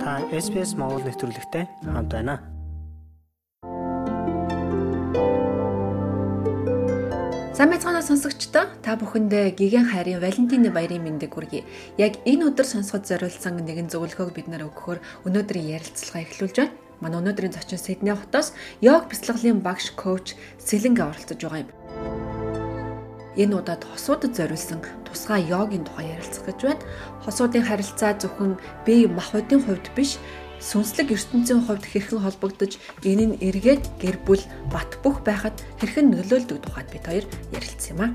[0.00, 2.40] Та SPS Монгол нэвтрүүлэгтэй хамт байна.
[7.52, 11.68] Сайн байцгаана сонсогчдоо та бүхэндээ гигэн хайрын Валентины баярын мэндийг хүргэе.
[12.00, 16.72] Яг энэ өдөр сонсоход зориулсан нэгэн зөвлөгөөг бид нар өгөхөөр өнөөдрийн ярилцлагаа эхлүүлж байна.
[17.04, 20.32] Манай өнөөдрийн зочин Сидней хотоос йог бяцлаглалын багш коуч
[20.64, 21.70] Сэлэнгэ оролцож байгаа юм.
[23.36, 26.82] Энэ удаад хосуудад зориулсан тусгай йогийн тухай ярилцах гэж байна.
[27.22, 30.18] Хосуудын харилцаа зөвхөн бие махбодын хувьд биш,
[30.58, 34.42] сүнслэг ертөнцийн хувьд хэрхэн холбогдож, энэ нь эргээд гэр бүл
[34.74, 38.10] бат бөх байхад хэрхэн нөлөөлдөг тухайд бид хоёр ярилцсан юм аа.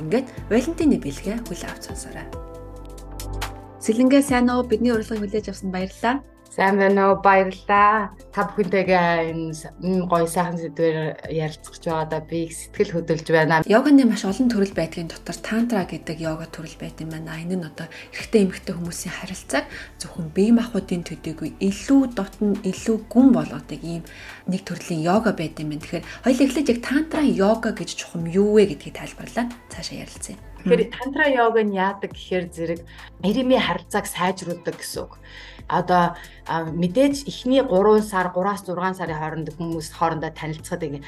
[0.00, 2.28] Ингээд Валентины бэлгээ хүл авч сонсоорой.
[3.80, 4.66] Сэлэнгээ сайн уу?
[4.66, 6.20] Бидний урилгыг хүлээж авсанд баярлалаа.
[6.50, 7.20] Сайн байна уу?
[7.20, 8.14] Баярлалаа.
[8.30, 13.66] Та бүхэнтэйгээ энэ гоё сайхан сэдвээр ярилцах байгаадаа би их сэтгэл хөдөлж байна.
[13.66, 17.36] Йоганы маш олон төрөл байдгийн дотор тантра гэдэг йога төрөл байт юм байна.
[17.42, 19.66] Энэ нь одоо эрэгтэй эмэгтэй хүмүүсийн харилцааг
[19.98, 24.06] зөвхөн бие махбодын төдийгүй илүү дотн илүү гүн болгодог ийм
[24.46, 25.82] нэг төрлийн йога байт юм байна.
[25.82, 29.50] Тэгэхээр хоёул эхлээд яг тантра йога гэж чухам юу вэ гэдгийг тайлбарлаа.
[29.68, 30.38] Цаашаа ярилцъя.
[30.62, 32.80] Тэгэхээр тантра йог нь яадаг гэхээр зэрэг
[33.22, 35.14] эрэмийн харилцааг сайжруулдаг гэсэн үг
[35.68, 36.14] одоо
[36.48, 41.02] мэдээж эхний 3 сар 3-аас 6 сарын хооронд хүмүүс хоорондоо танилцахад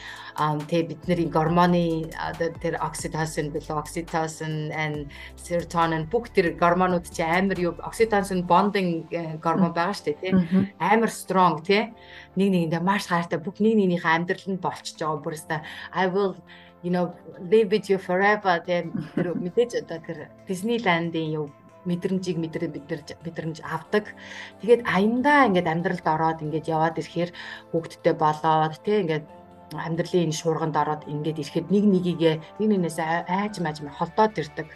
[0.66, 5.06] тэгээ бидний гормоны одоо тэр окситоцин окситоцин and
[5.38, 10.32] serotonin бүх тэр гормонууд чи амар юу окситоцин bonding э, гормон байгаа шүү дээ тий
[10.78, 11.94] амар strong тий
[12.34, 15.60] нэг нэгэндээ маш хайртай бүх нэг нэгнийхээ амьдралд болчихж байгаа бүрээсээ
[15.94, 16.34] I will
[16.82, 17.14] you know
[17.50, 20.18] live with you forever тэр мэдээж одоо тэр
[20.50, 21.46] Disneyland-ийн юу
[21.88, 24.12] мэдрэмжийг мэдрээ бид нар мэдрэмж авдаг.
[24.60, 27.30] Тэгээд аяндаа ингээд амьдралд ороод ингээд яваад ирэхээр
[27.72, 29.26] хүүхдтэй болоод тий ингээд
[29.72, 34.68] амьдралын энэ шуурганд ороод ингээд ирэхэд нэг нэгийгээ нэг нэгнээс айж мааж холдоод ирдэг.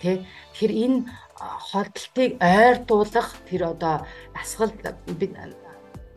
[0.00, 0.98] Тэ тэгэхээр энэ
[1.40, 4.04] холдолтыг ойртуулах тэр одоо
[4.36, 4.72] асгал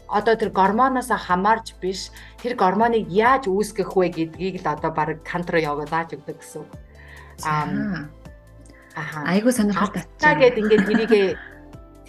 [0.09, 2.11] одоо тэр гормоноос хамаарч биш
[2.44, 6.71] тэр гормоныг яаж үүсгэх вэ гэдгийг л одоо баг кантро яваа зааж өгдөг гэсэн үг.
[7.48, 8.19] Аа
[9.26, 10.04] Айгуу сонирхолтой.
[10.20, 11.27] Та гэд ингээд тэрийгээ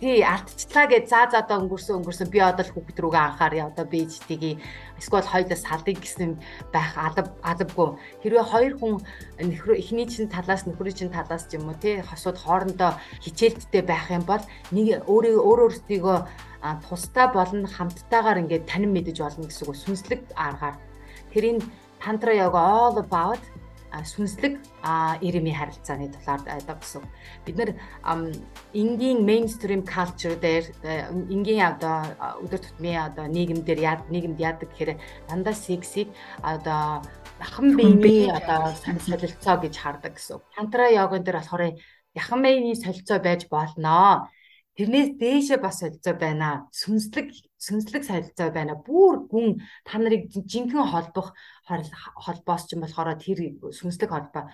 [0.00, 2.32] тий алтчлаа гэж заа заадаа өнгөрсөн өнгөрсөн.
[2.32, 4.56] Би одоо л хүүхд рүүгээ анхааря одоо би ичтгийг
[4.96, 6.40] эсвэл хоёлаас салдыг гэсэн
[6.72, 8.00] байх алав алавгүй.
[8.24, 9.04] Хэрвээ хоёр хүн
[9.44, 14.08] нөхрөө эхний чинь талаас нөхрийн чинь талаас ч юм уу тий хосууд хоорондоо хичээлттэй байх
[14.08, 14.40] юм бол
[14.72, 16.16] нэг өөрөө өөр өөртөө
[16.88, 19.76] тусдаа болон хамттайгаар ингээд танин мэдэж болно гэсэн үг.
[19.76, 20.80] Сүнслэг аргаар.
[21.32, 21.60] Тэрийн
[22.00, 23.40] тантра йога all about
[23.90, 24.62] сүнслэг
[25.20, 27.02] ирэмийн харилцааны талаар байдаг гэсэн.
[27.44, 27.70] Бид нэр
[28.72, 30.70] энгийн мейнстрим culture дээр
[31.26, 32.06] энгийн одоо
[32.44, 34.98] өдөр тутмын одоо нийгэмдэр яад нийгэмд яадаг гэхээр
[35.28, 36.08] дандаа сексийг
[36.42, 37.02] одоо
[37.42, 40.38] яхан биений одоо солилцоо гэж хардаг гэсэн.
[40.54, 41.62] Тантра йогон дээр болохоор
[42.14, 44.30] яхан биений солилцоо байж болно.
[44.76, 46.70] Тэрнээс дээшээ бас солилцоо байна.
[46.70, 48.75] Сүнслэг сүнслэг солилцоо байна.
[48.87, 51.28] Бүр гүн та нарыг жинхэнэ холбох
[52.25, 53.38] холбоос ч юм болохоор тэр
[53.78, 54.44] сүнслэг холбоо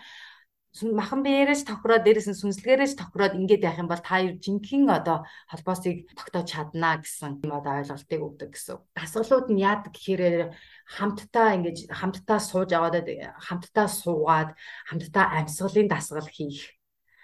[0.82, 5.24] махан биеэрэж тохироод дээрээс нь сүнслэгээрэж тохироод ингээд байх юм бол та юу жинхэнэ одоо
[5.48, 8.76] холбоосыг тогтоож чадна гэсэн юм одоо ойлголтыг өгдөг гэсэн.
[8.92, 10.52] Дасгалууд нь яадаг гэхээр
[10.84, 13.08] хамтдаа ингэж хамтдаа сууж аваад
[13.46, 14.50] хамтдаа суугаад
[14.88, 16.76] хамтдаа амьсгалын дасгал хийх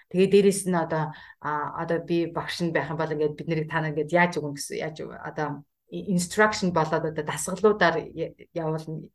[0.09, 1.09] Тэгээ дээрэс нь одоо
[1.81, 4.77] одоо би багш нь байх юм бол ингээд бид нарыг тана ингээд яаж өгөн гэсэн
[4.85, 4.97] яаж
[5.29, 7.95] одоо instruction болоод одоо дасгалуудаар
[8.53, 9.09] явуулна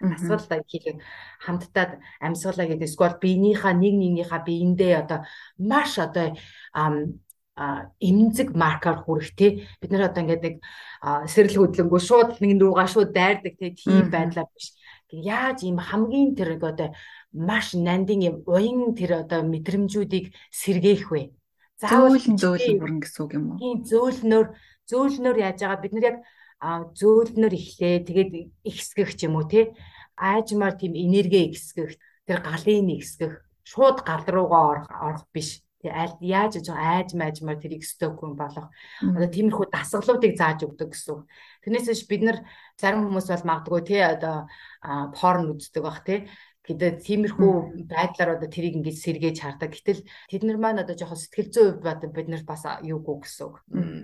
[0.00, 0.96] асуултаа хийх
[1.44, 5.20] хамтдаа амьсгалаа гэдэг эсвэл биенийхээ нэг нэгнийхээ биендээ одоо
[5.58, 6.32] маш одоо
[8.00, 9.68] эмзэг маркер хүрэх те.
[9.80, 10.56] Бид нар одоо ингээд нэг
[11.28, 13.76] сэрэл хөдлөнгөө шууд нэг нуугаа шууд дайрдаг те.
[13.76, 14.72] Тийм байдлаар биш.
[15.12, 16.96] Яаж ийм хамгийн тэр одоо
[17.32, 21.36] маш нандин юм уян тэр одоо мэдрэмжүүдийг сэргээх вэ?
[21.76, 23.58] Заавал зөөлөн бүрэн гэсэн үг юм уу?
[23.60, 24.46] Тийм зөөлнөр
[24.90, 25.82] зөөлнөр яаж байгаа?
[25.82, 26.18] Бид нар яг
[26.98, 28.30] зөөлнөр ихлээ тэгээд
[28.66, 29.72] ихсгэх ч юм уу тий?
[30.18, 31.96] Аажмаар тийм энерги ихсгэх
[32.28, 35.62] тэр галын ихсгэх шууд гал руугаа орох биш.
[35.80, 38.68] Аль яаж айж маажмаар тэрийг стокгүй болох.
[39.00, 41.24] Одоо тиймэрхүү дасгалуудыг зааж өгдөг гэсэн.
[41.64, 42.38] Тэрнээс бид нар
[42.76, 44.44] зарим хүмүүс бол магадгүй тий одоо
[45.16, 46.28] порн үздэг бах тий
[46.70, 47.52] гэдэг тиймэрхүү
[47.90, 49.74] байдлаар одоо тэрийг ингэж сэргээж хардаг.
[49.74, 53.44] Гэтэл тэд нар маань одоо жоохон сэтгэл зүйн хувьд бод бид нар бас юугүй гэсэн
[53.50, 53.56] үг.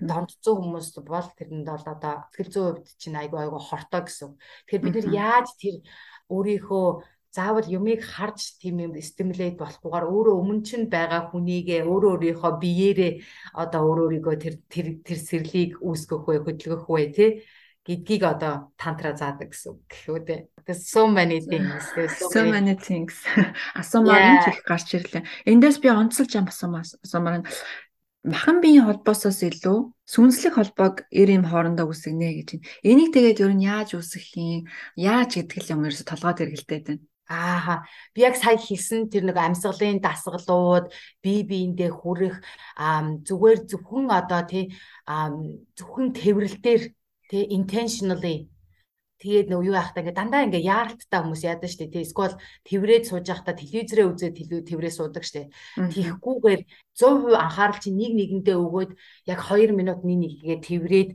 [0.02, 4.30] Донцсон хүмүүс бол тэрэнд бол одоо сэтгэл зүйн хувьд чинь айгүй айгүй хортой гэсэн.
[4.66, 5.76] Тэгэхээр бид нар яаж тэр
[6.26, 6.86] өөрийнхөө
[7.36, 13.12] заавал юмыг харж тийм юм стимулейт болохгүйгээр өөрөө өмнө чинь байгаа хүнийгээ өөрөө өөрийнхөө биеэрээ
[13.62, 17.30] одоо өөрөө өөрийгөө тэр тэр тэр сэрлийг үүсгэх вэ хөдөлгөх вэ тий
[17.86, 20.36] гэдгийг одоо тантра заадаг гэсэн үг гэх үү те.
[20.66, 21.86] There's so many things.
[22.18, 23.14] So many things.
[23.78, 25.22] Асуумаар их гарч ирлээ.
[25.46, 27.46] Эндээс би онцолж ам асуумаар
[28.26, 32.66] махан биеийн холбоосоос илүү сүнслэг холбоог эр юм хоорондоо үсгэнэ гэж байна.
[32.82, 34.66] Энийг тэгээд ер нь яаж үсгэх юм?
[34.98, 37.06] Яаж гэдэг юм ерөөсө толгойд эргэлдээд байна.
[37.30, 37.86] Ааха.
[38.14, 42.38] Би яг сая хэлсэн тэр нэг амьсгалын дасгалууд, бие биендээ хүрэх
[43.26, 44.70] зүгээр зөвхөн одоо тий
[45.74, 46.94] зөвхөн тэврэлтээр
[47.30, 48.48] тий intentionally.
[49.16, 52.36] Тэгээд нөгөө юу яахтаа ингээ дандаа ингээ яаралттай хүмүүс яадаг штэ тий эсвэл
[52.68, 55.48] тэврээд сууж байхдаа телевизэрээ үзээд тэврээ суудаг штэ.
[55.72, 56.60] Тийхгүйгээр
[56.92, 58.92] 100% анхаарал чи нэг нэгэндээ өгөөд
[59.24, 61.10] яг 2 минут нэг нэгээ тэврээд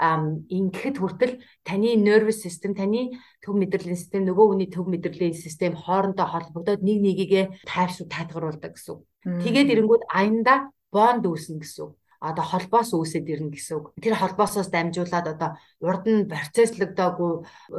[0.00, 6.24] ингэхэд хүртэл таны nervous system таны төв мэдрэлийн систем нөгөө хүний төв мэдрэлийн систем хоорондоо
[6.24, 8.96] холбогдоод нэг нэгийгээ тайвшруул тайлгаруулдаг гэсэн.
[9.44, 11.92] Тэгээд ирэнгүүт аянда бонд үүснэ гэсэн
[12.22, 13.86] одоо холбоос үүсээд ирнэ гэсэн үг.
[13.98, 15.50] Тэр холбоосоос дамжуулаад одоо
[15.82, 17.32] урд нь процесслогдоогүй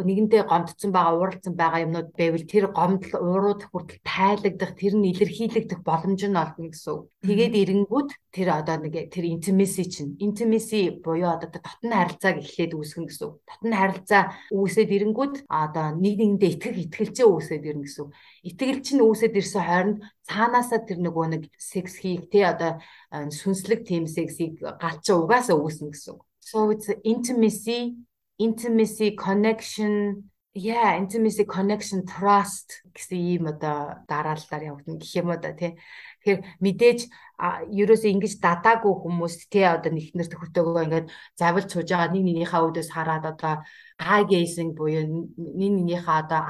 [0.03, 5.79] нэгэнтээ гомдсон байгаа, ууралцсан байгаа юмнууд байвал тэр гомдол уурууд хүртэл тайлагдах, тэр нь илэрхийлэгдэх
[5.87, 7.03] боломж нь олно гэсэн үг.
[7.23, 13.07] Тэгээд эренгүүд тэр одоо нэг тэр intimacy чинь intimacy буюу одоо дотны харилцааг эхлээд үүсгэн
[13.07, 13.35] гэсэн үг.
[13.47, 18.11] Дотны харилцаа үүсээд эренгүүд одоо нэг нэгэндээ итгэх итгэлцээ үүсээд ирнэ гэсэн үг.
[18.43, 19.97] Итгэл чинь үүсээд ирсэн хооронд
[20.27, 22.79] цаанаасаа тэр нөгөө нэг секс хийх тий одоо
[23.11, 26.17] сүнслэг тийм сексийг галчаа угаасаа үүснэ гэсэн.
[26.39, 27.95] So it's intimacy,
[28.37, 35.53] intimacy, connection, yeah, intimacy, connection, trust гэсэн ийм одоо дараалалаар явагдана гэх юм уу да
[35.53, 35.77] тий.
[36.21, 36.99] Тэгэхээр мэдээж
[37.71, 41.07] ерөөсөө ингэж дадаагүй хүмүүс тий одоо нэгнэр төхөртөөгөө ингээд
[41.39, 43.53] завлж сууж байгаа нэг нэгнийхээ үүдээс хараад одоо
[43.97, 46.41] eye gazing буюу нэг нэгнийхээ одоо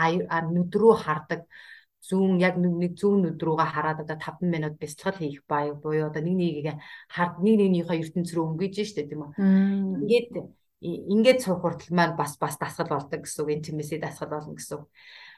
[0.51, 1.41] нүд рүү хардаг
[2.03, 6.19] зүүн яг нэг зүүн нүд рүүгээ хараад одоо 5 минут бяцлал хийх баяг буюу одоо
[6.19, 6.67] нэг нэгийг
[7.07, 9.31] хард нэг нэгнийхээ ертөнц рүү өнгөж штэ тийм үү.
[10.03, 10.29] Ингээд
[10.83, 14.91] ингээд суух хүртэл маань бас бас дасгал болдог гэсэн үг интимэси дасгал болно гэсэн үг.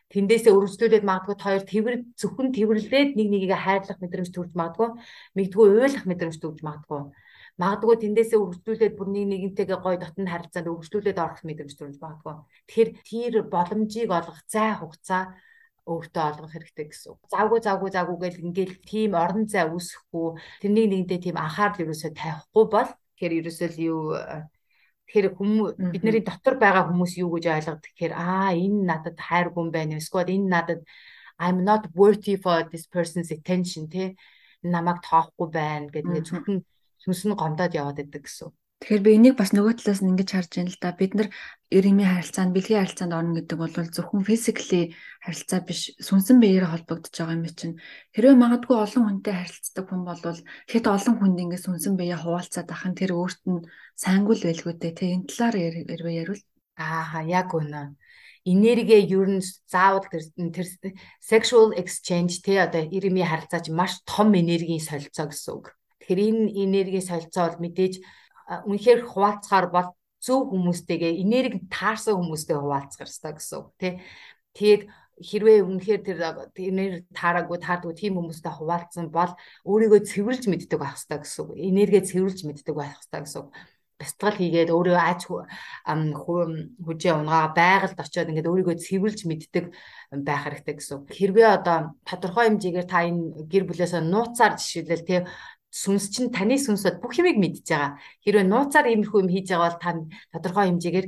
[0.10, 4.90] Тэндээсээ өргөжлүүлээд магадгүй хоёр тэрвэр зөвхөн тэрвэрлээд нэг нэгийг хайрлах мэдрэмж төрж магадгүй
[5.38, 7.10] мэгдгүй уйлах мэдрэмж төрж магадгүй
[7.62, 12.36] магадгүй тэндээсээ өргөжлүүлээд бүр нэг нэгнтэйгээ гой дотн харилцаанд өргөжлүүлээд орох мэдрэмж төрж магадгүй.
[12.68, 15.40] Тэгэхээр тэр боломжийг олгох зай хугацаа
[15.86, 17.20] өөртөө олгох хэрэгтэй гэсэн үг.
[17.30, 20.28] Завгүй завгүй завгүй гэл ингээл тийм орон зай үүсэхгүй
[20.62, 24.02] тэрнийг нэгдээ тийм анхаарал юусоо тавихгүй бол тэгэхээр ерөөсөө юу
[25.06, 29.70] тэгэхээр хүмүүс бидний дотор байгаа хүмүүс юу гэж ойлгодог тэгэхээр аа энэ надад хайргүй юм
[29.70, 30.82] байна эсвэл энэ надад
[31.38, 34.18] I'm not worthy for this person's attention тий
[34.66, 36.58] намайг тоохгүй байна гэдэг зөвхөн
[37.04, 38.50] сүнс нь гомдоод яваад идэг гэсэн.
[38.80, 40.92] Тэгэхээр би энийг бас нөгөө талаас нь ингэж харж байна л да.
[41.00, 41.30] Бид нар
[41.72, 44.82] эрэмийн харилцаанд, бэлгийн харилцаанд орно гэдэг бол зөвхөн физикли
[45.24, 47.80] харилцаа биш, сүнсэн биеэрээ холбогдож байгаа юм чинь.
[48.14, 50.40] Хэрвээ магадгүй олон хүнтэй харилцдаг хүн бол
[50.72, 53.64] хэд олон хүнд ингэ сүнсэн биеэ хуваалцаад ах нь тэр өөрт нь
[53.96, 54.94] сайнгуул байлгүй дээ.
[54.98, 56.44] Тэ энэ талаар ярив ярил.
[56.76, 57.96] Аа яг үнэ
[58.46, 60.68] энерги ер нь заавал тэр
[61.20, 65.74] sexual exchange те одоо ирэмийн харилцаач маш том энергийн солилцоо гэсэн үг.
[66.00, 67.94] Тэгэхээр энэ энергийн солилцоо бол мэдээж
[68.46, 69.88] үнэхээр хуваалцахаар бол
[70.26, 73.94] зөв хүмүүстэйгээ энерги таарсан хүмүүстэй хуваалцах хэрэгтэй гэсэн үг тий.
[74.58, 74.84] Тэгээд
[75.22, 76.18] хэрвээ үнэхээр тэр
[76.60, 79.32] энерги таараагүй таардгүй тийм хүмүүстэй хуваалцсан бол
[79.70, 81.50] өөрийгөө цэвэрлж мэддэг байх хэрэгтэй гэсэн үг.
[81.56, 83.50] Энергээ цэвэрлж мэддэг байх хэрэгтэй гэсэн үг
[83.96, 89.66] бяцтал хийгээд өөрөө ач хүжээ унгаа байгальд очиод ингээд өөрийгөө цэвэрлж мэддэг
[90.28, 91.08] байх хэрэгтэй гэсэн.
[91.08, 95.20] Хэрвээ одоо тодорхой хэмжээгээр та энэ гэр бүлээсээ нууцаар жишээлбэл тий
[95.82, 97.92] сүнс чинь таны сүнсөд бүх юмыг мэдж байгаа.
[98.24, 99.92] Хэрвээ нууцаар иймэрхүү юм хийж байгаа бол та
[100.32, 101.08] тодорхой хэмжээгээр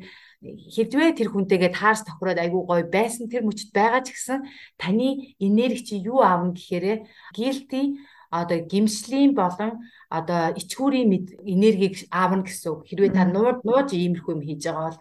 [0.75, 4.39] хэдвээ тэр хүнтэйгээ таарс тохироод айгүй гоё байсан тэр мөчд байгаа ч гэсэн
[4.75, 6.98] таны энерги чи юу аавна гэхээрээ
[7.38, 7.84] guilty
[8.30, 9.72] одоо гимслийн болон
[10.12, 11.10] одоо ичгүүрийн
[11.48, 12.82] энергийг аавна гэсэн үг.
[12.92, 15.00] Хэрвээ та нууж нууж иймэрхүү юм хийж байгаа бол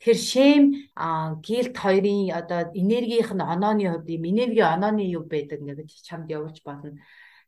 [0.00, 0.62] Тэгэхээр шэм
[1.46, 6.58] гилт хоёрын одоо энергийнх нь онооны хувьд юм энерги онооны юу байдаг ингээд чамд явуулж
[6.66, 6.98] байна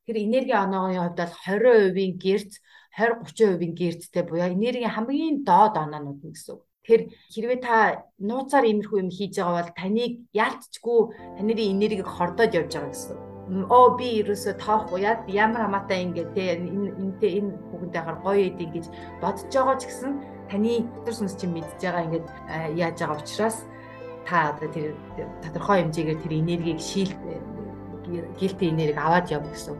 [0.07, 6.25] тэр энерги оноогийн хувьд бол 20%-ийн гэрц 20 30%-ийн гэрцтэй буюу энергийн хамгийн доод оноонууд
[6.25, 6.63] нь гэсэн үг.
[6.87, 7.03] Тэгэхээр
[7.35, 7.77] хэрвээ та
[8.17, 11.01] нууцаар иймэрхүү юм хийж байгаа бол таныг яалтчгүй
[11.37, 13.17] таны энергийг хордоод явж байгаа гэсэн.
[13.69, 18.59] Оо би ерөөсө тоохгүй ямар хамаатай ингэ те энэ энтэй энэ бүгэнтэй хар гоё эд
[18.65, 18.87] ингэж
[19.21, 20.13] бодож байгаа ч гэсэн
[20.51, 22.27] таны дотор сүнс чинь мэдж байгаа ингэж
[22.81, 23.59] яаж байгаа учраас
[24.27, 24.95] та одоо тэр
[25.43, 27.13] тодорхой хэмжээгээр тэр энергийг шийл
[28.41, 29.77] гэлтэй энергийг аваад явна гэсэн.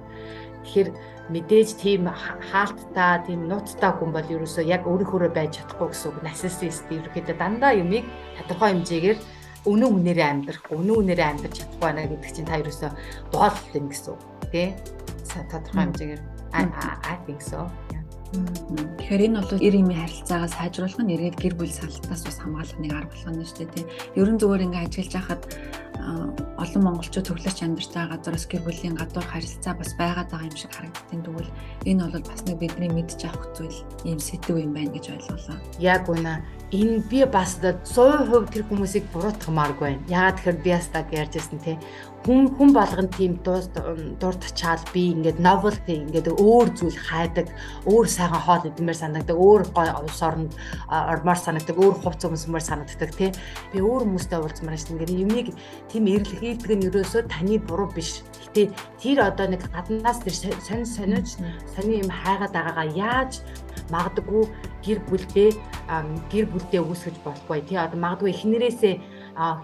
[0.67, 0.89] Тэгэхээр
[1.31, 6.23] мэдээж тийм хаалттай, тийм нууцтай хүн бол ерөөсөө яг өөрийнхөө байж чадахгүй гэсэн үг.
[6.23, 8.07] Нарциссист ерөөхдөө дандаа юмыг
[8.39, 9.19] тодорхой хэмжээгээр
[9.67, 12.91] өнөө үнээрээ амьдрах, өнөө үнээрээ амьдарч чадахгүй байна гэдэг чинь та ерөөсөө
[13.35, 14.21] боол юм гэсэн үг.
[14.55, 14.75] Тэ?
[15.51, 16.23] Тодорхой хэмжээгээр
[17.27, 17.71] think so.
[18.33, 22.93] Тэгэхээр энэ бол эр имийн харилцаагаа сайжруулах нь эргээд гэр бүл салтаас бас хамгаалах нэг
[22.93, 23.87] арга болгоно шүү дээ.
[24.19, 25.43] Ерөн зүгээр ингээ ажиллаж байхад
[26.57, 30.73] олон монголчууд төглөж амьдарч байгаа газараас гэр бүлийн гадуур харилцаа бас байгаад байгаа юм шиг
[30.73, 31.51] харагдтiin тэгвэл
[31.85, 35.59] энэ бол бас нэг бидний мэдж авах зүйл ийм сэдв юм байна гэж ойлголоо.
[35.81, 36.41] Яг үнэ
[36.73, 40.09] энэ би бас 100% тэр хүмүүсийг буруутгамааргүй байна.
[40.09, 41.79] Яагаад тэгэхээр би бас так ярьж байсан те
[42.27, 43.39] хүн хүн болгон тийм
[44.19, 47.47] дуртачаал би ингээд novelty ингээд өөр зүйл хайдаг,
[47.87, 50.51] өөр сайхан хоол идмээр санагддаг, өөр улс оронд
[50.91, 53.31] ормоор санагддаг, өөр хувц өмсмөр санагддаг тий.
[53.71, 55.49] Би өөр хүмүүстэй уулзмаар шин ингээд юмыг
[55.91, 58.23] тийм эрэлхийлдэг нь ерөөсөө таны буруу биш.
[58.43, 61.39] Гэтэ тэр одоо нэг гаднаас тэр сонь сониуч
[61.75, 63.33] сони юм хайгаад байгаагаа яаж
[63.91, 64.45] магадгүй
[64.85, 65.51] гэр бүлдээ
[66.33, 68.95] гэр бүлдээ үүсгэж болохгүй тий одоо магадгүй эхнэрээсээ
[69.39, 69.63] аа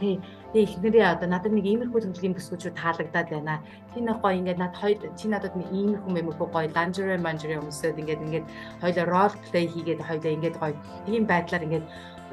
[0.53, 3.65] Тэгээ эхнэрээ одоо надад нэг иймэрхүү төрлийн бүсгүүчүүд таалагдаад байна.
[3.97, 7.97] Тийм нэг гоё ингээд над хоёр чи надад нэг иймэрхүү мэмэрхүү гоё ланжерэ манжерэ өмсөд
[7.97, 8.47] ингээд ингээд
[8.85, 10.77] хоёлоо рол плей хийгээд хоёлоо ингээд гоё
[11.09, 11.87] тийм байдлаар ингээд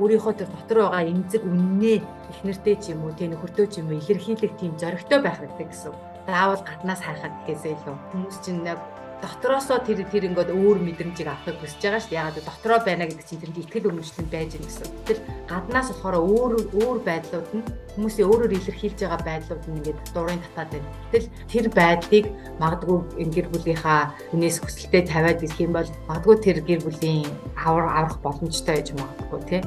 [0.04, 1.98] өөрийнхөө тэр дотор байгаа эмзэг үннээ
[2.32, 5.96] эхнэртэй ч юм уу тийм нөхөртөө ч юм уу илэрхийлэх тийм зоригтой байх хэрэгтэй гэсэн.
[6.28, 8.80] Заавал гаднаас хайхад гэхээсээ илүү хүмүүс чинь яг
[9.20, 12.16] дотроосоо тэр тэр ингээд өөр мэдрэмжийг авахыг хүсэж байгаа шүү.
[12.16, 14.88] Ягаад дотроо байна гэдэг чинь тэнд итгэл үнэмшлэн байж гэн гэсэн.
[15.04, 17.64] Тэгэл гаднаас болохоор өөр өөр байдлууд нь
[18.00, 20.90] хүмүүсийн өөрөөр илэрхийлж байгаа байдлууд нь ингээд дурын татаад байна.
[21.12, 22.26] Тэгэл тэр байдлыг
[22.64, 22.98] магадгүй
[23.28, 27.28] гэр бүлийнхаа хүнээс хүсэлтэд тавиад ирэх юм бол магадгүй тэр гэр бүлийн
[27.60, 29.62] авар аврах боломжтой гэж магадгүй тий.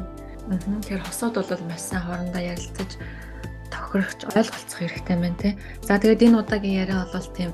[0.89, 2.91] Тэр хосууд бол маш сайн хоорондоо ярилцаж
[3.69, 5.53] тохирохч ойлголцох хэрэгтэй байна тий.
[5.85, 7.53] За тэгээд энэ удаагийн яриа бол тийм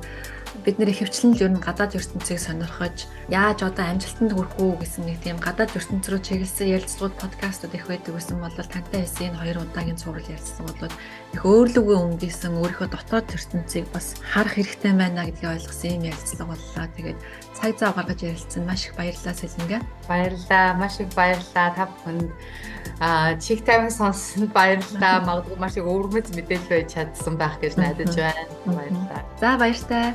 [0.65, 5.05] бид нэр ихэвчлэн л ер нь гадаад ертөнцийг сонирхож яаж одоо амжилтанд хүрэх үү гэсэн
[5.07, 9.41] нэг тийм гадаад ертөнц рүү чиглэсэн ярилцлагууд подкастууд их байдаг гэсэн бол тантай хэсэг энэ
[9.41, 10.93] хоёр удаагийн цуврал ярилцсан бол
[11.35, 16.87] их өөрлөгөө өнгөсөн өөрийнхөө дотоод ертөнцийг бас харах хэрэгтэй байна гэдгийг ойлгосон юм ярилцлага боллоо.
[16.97, 17.19] Тэгээд
[17.59, 19.79] цаг зав гаргаж ярилцсан маш их баярлалаа Сэлэнгэ.
[20.09, 20.67] Баярлалаа.
[20.81, 22.31] Маш их баярлалаа та бүхэнд.
[23.01, 25.21] Аа чих тавин сонссонд баярлалаа.
[25.29, 28.49] Магадгүй маш их өвөрмөц мэдээлэл байж чадсан байх гэж найдаж байна.
[28.79, 29.23] Баярлалаа.
[29.41, 30.15] За баяртай.